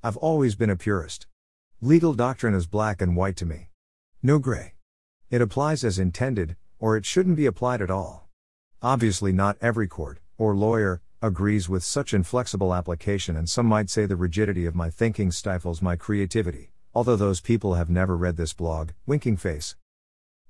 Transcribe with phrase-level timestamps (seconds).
[0.00, 1.26] I've always been a purist.
[1.80, 3.70] Legal doctrine is black and white to me.
[4.22, 4.74] No gray.
[5.28, 8.28] It applies as intended, or it shouldn't be applied at all.
[8.80, 14.06] Obviously, not every court, or lawyer, agrees with such inflexible application, and some might say
[14.06, 18.52] the rigidity of my thinking stifles my creativity, although those people have never read this
[18.52, 19.74] blog, winking face.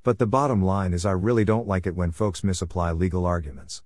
[0.03, 3.83] But the bottom line is, I really don't like it when folks misapply legal arguments.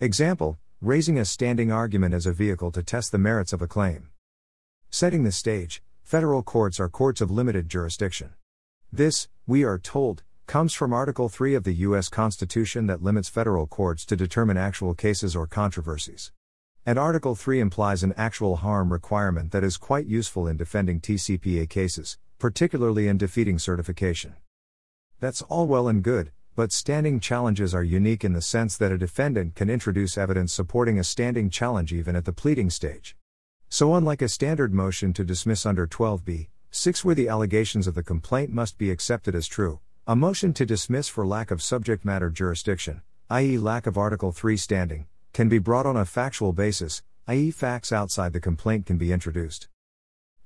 [0.00, 4.08] Example raising a standing argument as a vehicle to test the merits of a claim.
[4.94, 8.34] Setting the stage, federal courts are courts of limited jurisdiction.
[8.92, 12.10] This, we are told, comes from Article 3 of the U.S.
[12.10, 16.30] Constitution that limits federal courts to determine actual cases or controversies.
[16.84, 21.70] And Article 3 implies an actual harm requirement that is quite useful in defending TCPA
[21.70, 24.34] cases, particularly in defeating certification.
[25.20, 28.98] That's all well and good, but standing challenges are unique in the sense that a
[28.98, 33.16] defendant can introduce evidence supporting a standing challenge even at the pleading stage.
[33.74, 38.02] So, unlike a standard motion to dismiss under 12b, 6 where the allegations of the
[38.02, 42.28] complaint must be accepted as true, a motion to dismiss for lack of subject matter
[42.28, 47.50] jurisdiction, i.e., lack of Article 3 standing, can be brought on a factual basis, i.e.,
[47.50, 49.68] facts outside the complaint can be introduced.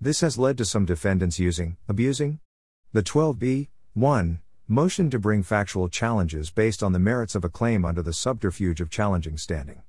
[0.01, 2.39] This has led to some defendants using, abusing,
[2.93, 7.85] the 12b 1 motion to bring factual challenges based on the merits of a claim
[7.85, 9.83] under the subterfuge of challenging standing.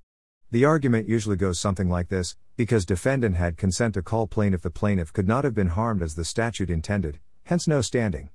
[0.50, 4.70] The argument usually goes something like this because defendant had consent to call plaintiff, the
[4.70, 8.30] plaintiff could not have been harmed as the statute intended, hence no standing.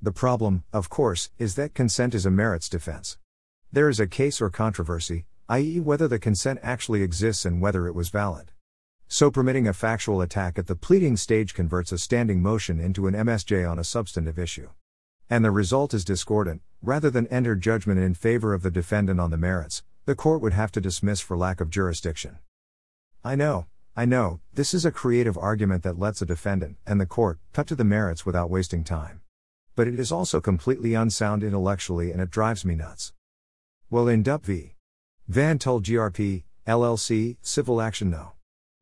[0.00, 3.16] The problem, of course, is that consent is a merits defense.
[3.70, 7.94] There is a case or controversy, i.e., whether the consent actually exists and whether it
[7.94, 8.50] was valid.
[9.06, 13.14] So, permitting a factual attack at the pleading stage converts a standing motion into an
[13.14, 14.70] MSJ on a substantive issue.
[15.30, 19.30] And the result is discordant, rather than enter judgment in favor of the defendant on
[19.30, 22.38] the merits, the court would have to dismiss for lack of jurisdiction.
[23.24, 27.06] I know, I know, this is a creative argument that lets a defendant, and the
[27.06, 29.20] court, cut to the merits without wasting time.
[29.76, 33.12] But it is also completely unsound intellectually and it drives me nuts.
[33.90, 34.74] Well, in Dup v.
[35.28, 38.32] Van Tull GRP, LLC, Civil Action No.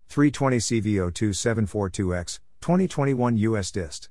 [0.08, 4.08] 320 CVO 2742X, 2021 US Dist.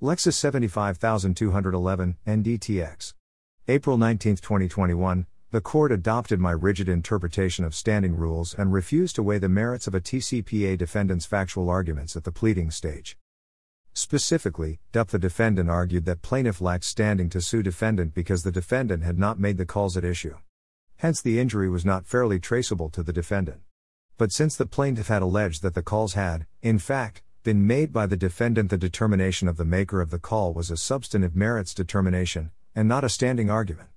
[0.00, 3.14] LEXIS 75211, NDTX.
[3.68, 9.22] April 19, 2021, the court adopted my rigid interpretation of standing rules and refused to
[9.22, 13.16] weigh the merits of a TCPA defendant's factual arguments at the pleading stage.
[13.94, 19.04] Specifically, Dup the defendant argued that plaintiff lacked standing to sue defendant because the defendant
[19.04, 20.36] had not made the calls at issue.
[20.96, 23.62] Hence the injury was not fairly traceable to the defendant.
[24.18, 28.04] But since the plaintiff had alleged that the calls had, in fact, been made by
[28.04, 32.50] the defendant, the determination of the maker of the call was a substantive merits determination,
[32.74, 33.88] and not a standing argument.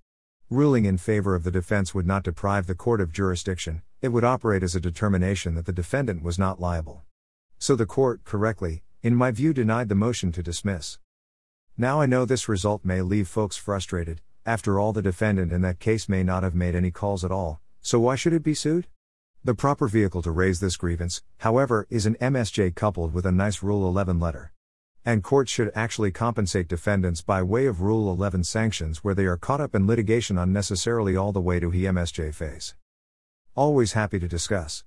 [0.52, 4.26] Ruling in favor of the defense would not deprive the court of jurisdiction, it would
[4.26, 7.04] operate as a determination that the defendant was not liable.
[7.58, 11.00] So the court, correctly, in my view, denied the motion to dismiss.
[11.78, 15.80] Now I know this result may leave folks frustrated, after all, the defendant in that
[15.80, 18.88] case may not have made any calls at all, so why should it be sued?
[19.46, 23.64] The proper vehicle to raise this grievance, however, is an MSJ coupled with a nice
[23.64, 24.52] Rule 11 letter.
[25.04, 29.36] And courts should actually compensate defendants by way of Rule 11 sanctions where they are
[29.36, 32.76] caught up in litigation unnecessarily all the way to he MSJ phase.
[33.56, 34.80] Always happy to discuss.